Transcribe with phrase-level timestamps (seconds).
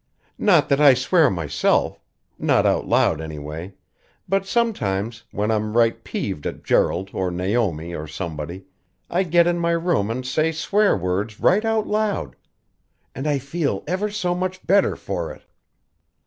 [0.39, 1.99] "Not that I swear myself
[2.39, 3.75] not out loud, anyway,
[4.27, 8.65] but sometimes, when I'm right peeved at Gerald or Naomi or somebody,
[9.11, 12.35] I get in my room and say swear words right out loud.
[13.13, 15.43] And I feel ever so much better for it!"